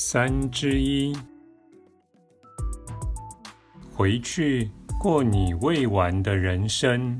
[0.00, 1.12] 三之一，
[3.92, 7.18] 回去过你未完的人生。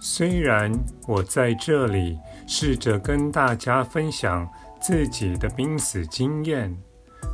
[0.00, 0.72] 虽然
[1.06, 6.74] 我在这里试着跟大家分享自己的濒死经验，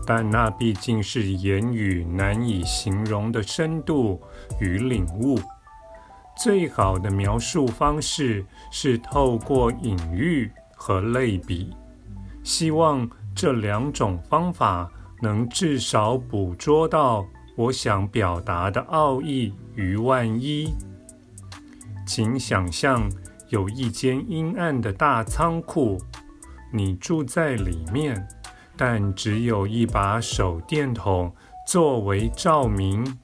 [0.04, 4.20] 但那毕竟是言语难以形容的深度
[4.60, 5.38] 与领悟。
[6.36, 11.74] 最好的描述方式是透过隐喻和类比，
[12.42, 17.24] 希望这两种方法能至少捕捉到
[17.56, 20.74] 我想表达的奥义与万一。
[22.06, 23.08] 请想象
[23.50, 25.98] 有一间阴暗的大仓库，
[26.72, 28.26] 你住在里面，
[28.76, 31.32] 但只有一把手电筒
[31.68, 33.18] 作为照明。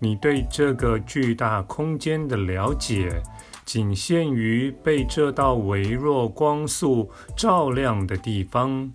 [0.00, 3.22] 你对这个巨大空间的了解，
[3.64, 8.92] 仅限于被这道微弱光束照亮的地方。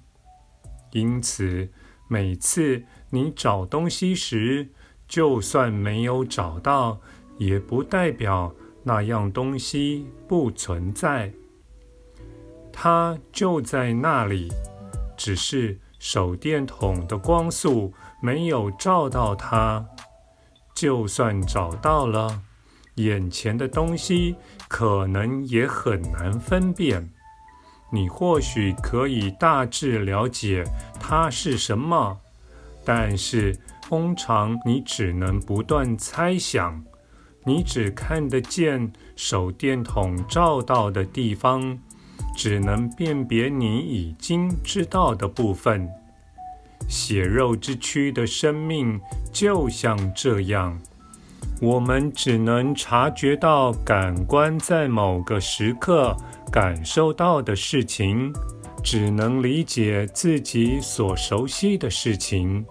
[0.91, 1.69] 因此，
[2.07, 4.69] 每次你找东西时，
[5.07, 6.99] 就算没有找到，
[7.37, 11.33] 也不代表那样东西不存在。
[12.71, 14.49] 它就在那里，
[15.17, 19.85] 只是手电筒的光束没有照到它。
[20.83, 22.41] 就算找到了，
[22.95, 24.35] 眼前的东西
[24.67, 27.09] 可能也很难分辨。
[27.89, 30.65] 你或许可以大致了解
[30.99, 32.19] 它是什么，
[32.83, 36.83] 但是通常你只能不断猜想。
[37.45, 41.79] 你只看得见手电筒照到的地方，
[42.35, 45.89] 只能辨别你已经知道的部分。
[46.89, 48.99] 血肉之躯的生命
[49.33, 50.79] 就像这样，
[51.59, 56.15] 我们只能察觉到感官在某个时刻
[56.51, 58.31] 感受到的事情，
[58.83, 62.63] 只能理解自己所熟悉的事情。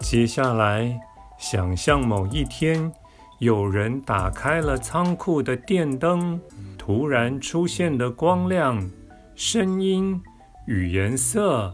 [0.00, 0.98] 接下来，
[1.38, 2.90] 想象某一天，
[3.38, 6.40] 有人打开了仓库的电灯，
[6.76, 8.90] 突然出现的光亮、
[9.36, 10.20] 声音
[10.66, 11.72] 与颜色。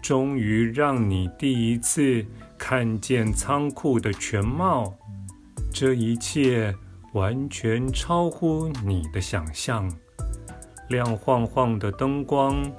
[0.00, 2.24] 终于让你第一次
[2.58, 4.92] 看见仓库的全貌，
[5.72, 6.74] 这一切
[7.14, 9.88] 完全超乎你的想象。
[10.88, 12.70] 亮晃晃的灯光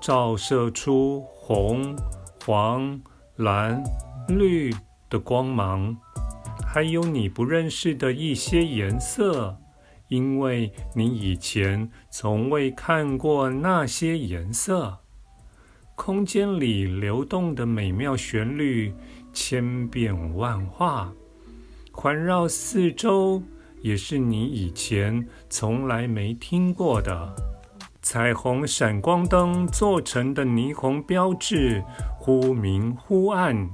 [0.00, 1.96] 照射出红、
[2.44, 3.00] 黄、
[3.36, 3.82] 蓝、
[4.28, 4.72] 绿
[5.08, 5.96] 的光芒，
[6.66, 9.56] 还有你不认识的一些颜色，
[10.08, 14.98] 因为你以前从未看过那些颜色。
[15.94, 18.92] 空间里流动的美妙旋律，
[19.32, 21.12] 千变万化，
[21.90, 23.42] 环绕四周，
[23.80, 27.34] 也是你以前从来没听过的。
[28.02, 31.82] 彩虹闪光灯做成的霓虹标志，
[32.18, 33.70] 忽明忽暗，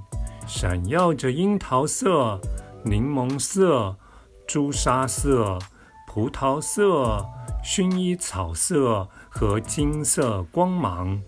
[0.46, 2.38] 闪耀着樱桃色、
[2.84, 3.96] 柠檬色、
[4.46, 5.58] 朱砂色、
[6.06, 7.24] 葡萄色、
[7.64, 11.18] 薰衣草色和金色光芒。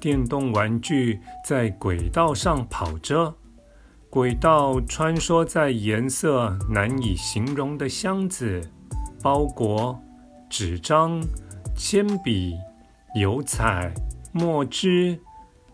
[0.00, 3.34] 电动玩具在轨道上跑着，
[4.10, 8.60] 轨道穿梭在颜色难以形容的箱子、
[9.22, 9.96] 包裹、
[10.48, 11.22] 纸张、
[11.76, 12.56] 铅笔、
[13.14, 13.94] 油彩、
[14.32, 15.16] 墨汁、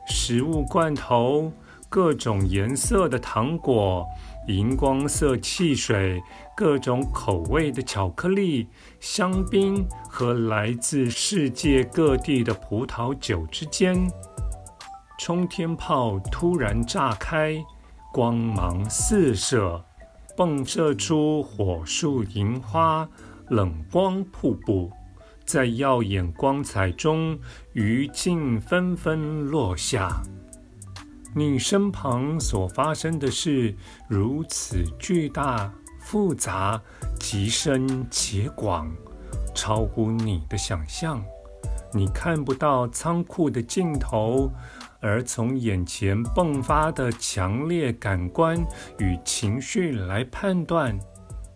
[0.06, 1.50] 食物罐头、
[1.88, 4.06] 各种颜色的糖果。
[4.48, 6.22] 荧光色汽水、
[6.54, 8.68] 各种口味的巧克力、
[9.00, 14.06] 香槟和来自世界各地的葡萄酒之间，
[15.18, 17.56] 冲天炮突然炸开，
[18.16, 19.84] 光芒四射，
[20.38, 23.06] 迸射出火树银花、
[23.50, 24.90] 冷光瀑布，
[25.44, 27.38] 在耀眼光彩中，
[27.74, 30.22] 余烬纷纷落下。
[31.34, 33.76] 你身旁所发生的事
[34.08, 35.70] 如此巨大、
[36.00, 36.80] 复杂、
[37.20, 38.90] 极深且广，
[39.54, 41.22] 超乎你的想象。
[41.92, 44.50] 你看不到仓库的尽头，
[45.00, 48.60] 而从眼前迸发的强烈感官
[48.98, 50.98] 与情绪来判断，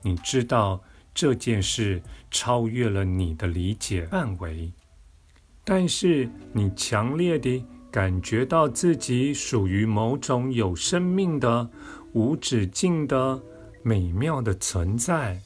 [0.02, 0.80] 你知道
[1.12, 2.00] 这件事
[2.30, 4.72] 超越了你的理解范围，
[5.64, 11.68] 但是你强烈地感觉到自己属于某种有生命的、
[12.12, 13.40] 无止境的
[13.82, 15.40] 美妙的存在。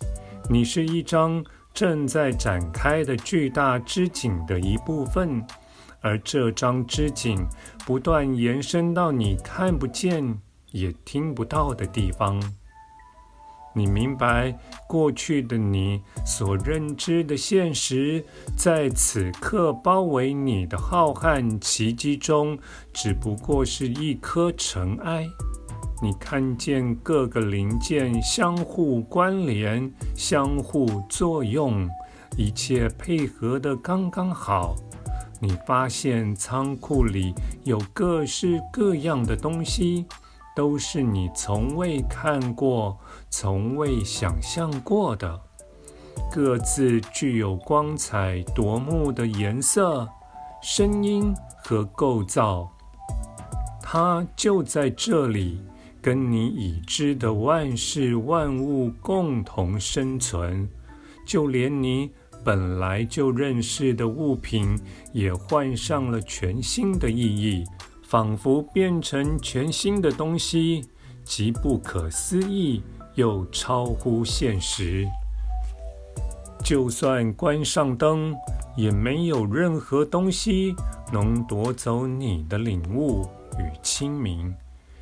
[0.51, 1.43] 你是一张
[1.73, 5.43] 正在展开的巨大织锦的一部分，
[6.05, 7.39] 而这张织锦
[7.87, 10.39] 不断延伸到你看不见
[10.71, 12.41] 也听不到的地方。
[13.75, 14.57] 你明白，
[14.87, 18.25] 过去的你所认知的现实，
[18.57, 22.57] 在此刻包围你的浩瀚奇迹中，
[22.93, 25.27] 只不过是一颗尘埃。
[26.03, 31.89] 你看见各个零件相互关联、相互作用，
[32.37, 34.77] 一切配合得刚刚好。
[35.41, 37.35] 你发现仓库里
[37.65, 40.07] 有各式各样的东西。
[40.57, 42.97] 都是你从未看过、
[43.29, 45.41] 从未想象过的，
[46.31, 50.09] 各自具有光彩夺目的颜色、
[50.63, 52.71] 声音和构造。
[53.83, 55.61] 它就在这里，
[56.01, 60.71] 跟你已知的万事万物共同生存，
[61.27, 62.13] 就连你
[62.45, 64.79] 本来就认识的物品
[65.13, 67.65] 也换上了全新的意义。
[68.07, 70.85] 仿佛变成全新的东西，
[71.25, 72.81] 极不可思议
[73.15, 75.09] 又超乎现实。
[76.63, 78.33] 就算关上灯，
[78.77, 80.77] 也没有任何东西
[81.13, 84.55] 能夺走你的领悟与清明、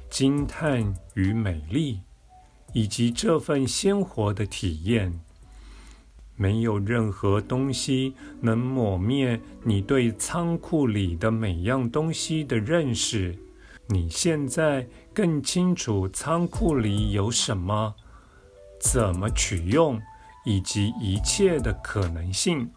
[0.09, 2.00] 惊叹与美丽，
[2.73, 5.21] 以及这份鲜活的体验。
[6.37, 13.37] 没有任何东西能抹灭你对仓库里的每样东西的认识。
[13.88, 17.94] 你现在更清楚仓库里有什么，
[18.81, 20.00] 怎么取用，
[20.44, 22.70] 以及一切的可能性。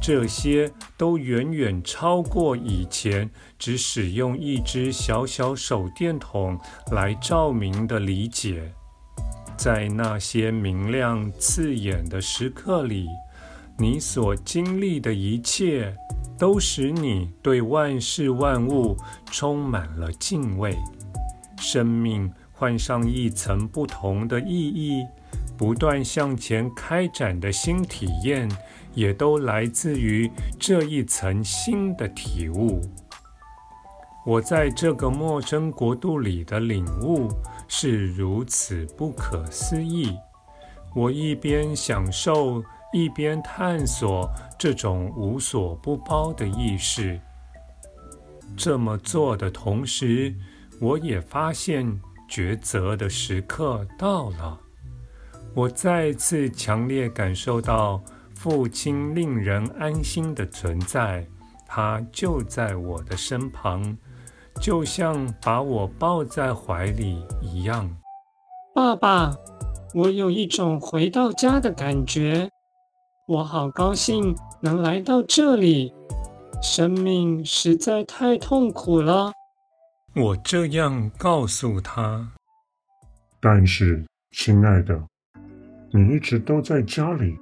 [0.00, 3.28] 这些都远远超过以前
[3.58, 6.58] 只使用一只小小手电筒
[6.92, 8.72] 来照明的理解。
[9.62, 13.06] 在那些明亮刺眼的时刻里，
[13.76, 15.94] 你所经历的一切，
[16.38, 18.96] 都使你对万事万物
[19.30, 20.74] 充满了敬畏。
[21.58, 25.04] 生命换上一层不同的意义，
[25.58, 28.50] 不断向前开展的新体验，
[28.94, 32.80] 也都来自于这一层新的体悟。
[34.24, 37.28] 我在这个陌生国度里的领悟。
[37.72, 40.12] 是如此不可思议。
[40.92, 42.60] 我一边享受，
[42.92, 44.28] 一边探索
[44.58, 47.18] 这种无所不包的意识。
[48.56, 50.34] 这么做的同时，
[50.80, 51.86] 我也发现
[52.28, 54.58] 抉择的时刻到了。
[55.54, 58.02] 我再次强烈感受到
[58.34, 61.24] 父亲令人安心的存在，
[61.68, 63.96] 他就在我的身旁。
[64.60, 67.94] 就像把我抱在怀里一样，
[68.74, 69.34] 爸爸，
[69.94, 72.48] 我有一种回到家的感觉。
[73.26, 75.94] 我好高兴能来到这里。
[76.62, 79.32] 生命实在太痛苦了。
[80.14, 82.32] 我这样告诉他。
[83.40, 85.00] 但是，亲爱的，
[85.90, 87.38] 你一直都在家里。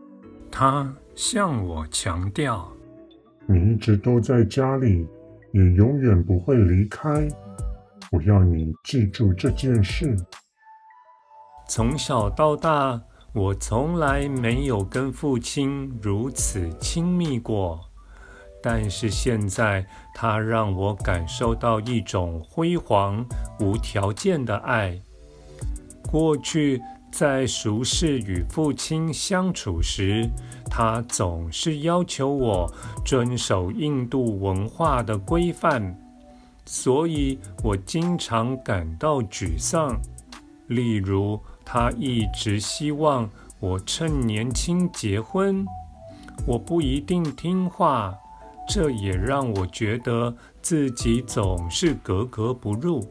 [0.52, 2.70] 他向我强调，
[3.46, 5.05] 你一直都在家里。
[5.52, 7.28] 也永远不会离开。
[8.10, 10.17] 我要你记住这件事。
[11.69, 13.00] 从小到大，
[13.34, 17.78] 我从来没有跟父亲如此亲密过，
[18.62, 23.24] 但是现在，他让我感受到一种辉煌、
[23.60, 24.98] 无条件的爱。
[26.10, 30.29] 过去，在熟识与父亲相处时，
[30.70, 32.72] 他总是要求我
[33.05, 35.98] 遵守印度文化的规范，
[36.65, 39.98] 所以我经常感到沮丧。
[40.67, 45.65] 例如，他一直希望我趁年轻结婚，
[46.46, 48.15] 我不一定听话，
[48.69, 53.03] 这也让我觉得自己总是格格不入。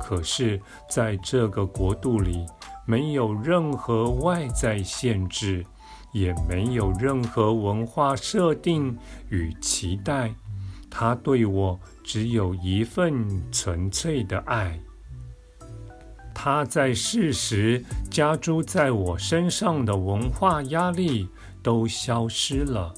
[0.00, 0.60] 可是，
[0.90, 2.44] 在这个国度里，
[2.84, 5.64] 没有任何外在限制，
[6.12, 8.96] 也没有任何文化设定
[9.28, 10.34] 与期待。
[10.90, 14.78] 他对我只有一份纯粹的爱。
[16.34, 21.28] 他在世时加诸在我身上的文化压力
[21.62, 22.92] 都消失了，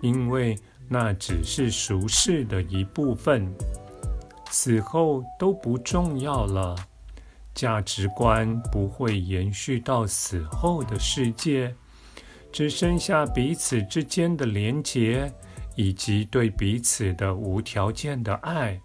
[0.00, 0.58] 因为
[0.88, 3.46] 那只是俗世的一部分，
[4.50, 6.74] 死后都不重要了。
[7.58, 11.74] 价值观不会延续到死后的世界，
[12.52, 15.32] 只剩下彼此之间的连结，
[15.74, 18.80] 以及对彼此的无条件的爱。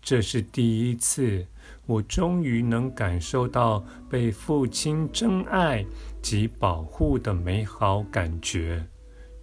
[0.00, 1.46] 这是第一次，
[1.86, 5.86] 我终于能感受到被父亲真爱
[6.20, 8.84] 及保护的美好感觉。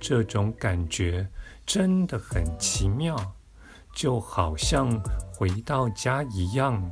[0.01, 1.25] 这种感觉
[1.65, 3.15] 真的很奇妙，
[3.95, 5.01] 就好像
[5.33, 6.83] 回到家一样。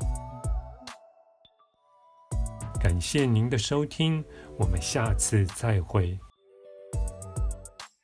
[2.87, 4.23] 感谢您的收听，
[4.57, 6.17] 我们下次再会。